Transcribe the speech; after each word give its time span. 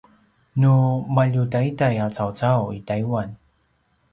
nu 0.61 0.71
maljutaiday 1.17 1.95
a 2.05 2.07
caucau 2.17 2.65
i 2.77 2.81
taiwan 2.89 3.29